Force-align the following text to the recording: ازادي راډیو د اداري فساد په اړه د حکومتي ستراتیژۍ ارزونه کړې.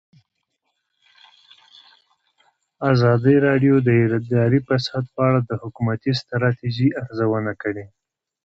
ازادي 2.91 3.35
راډیو 3.45 3.75
د 3.87 3.89
اداري 4.17 4.59
فساد 4.67 5.03
په 5.13 5.21
اړه 5.27 5.39
د 5.49 5.51
حکومتي 5.61 6.11
ستراتیژۍ 6.21 6.89
ارزونه 7.01 7.51
کړې. 7.61 7.85